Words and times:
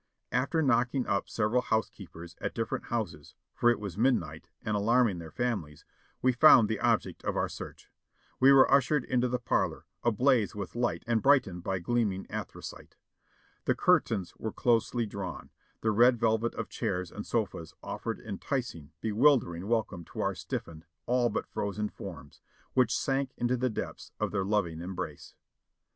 Af 0.31 0.49
ter 0.49 0.63
knocking 0.63 1.05
up 1.05 1.29
several 1.29 1.61
housekeepers 1.61 2.35
at 2.41 2.55
different 2.55 2.85
houses, 2.85 3.35
for 3.53 3.69
it 3.69 3.79
was 3.79 3.99
midnight, 3.99 4.49
and 4.63 4.75
alarming 4.75 5.19
their 5.19 5.29
families, 5.29 5.85
we 6.23 6.31
found 6.33 6.67
the 6.67 6.79
object 6.79 7.23
of 7.23 7.37
our 7.37 7.47
search. 7.47 7.91
We 8.39 8.51
were 8.51 8.71
ushered 8.71 9.03
into 9.03 9.27
the 9.27 9.37
parlor, 9.37 9.85
ablaze 10.03 10.55
with 10.55 10.73
light 10.73 11.03
and 11.05 11.21
bright 11.21 11.43
ened 11.43 11.61
by 11.61 11.77
gleaming 11.77 12.25
anthracite. 12.31 12.95
The 13.65 13.75
curtains 13.75 14.35
were 14.37 14.51
closely 14.51 15.05
drawn; 15.05 15.51
the 15.81 15.91
red 15.91 16.17
velvet 16.17 16.55
of 16.55 16.67
chairs 16.67 17.11
and 17.11 17.23
sofas 17.23 17.75
offered 17.83 18.19
enticing, 18.19 18.93
bewildering 19.01 19.67
welcome 19.67 20.03
to 20.05 20.21
our 20.21 20.33
stiffened, 20.33 20.85
all 21.05 21.29
but 21.29 21.45
frozen 21.45 21.89
forms, 21.89 22.41
which 22.73 22.97
sank 22.97 23.35
into 23.37 23.55
THE 23.55 23.67
SECOND 23.67 23.67
ESCAPE 23.67 23.73
497 23.73 23.73
the 23.73 23.81
depths 23.85 24.11
of 24.19 24.31
their 24.31 24.43
loving 24.45 24.81
embrace. 24.81 25.35